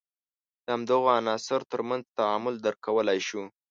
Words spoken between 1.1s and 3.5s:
عناصر تر منځ تعامل درک کولای شو.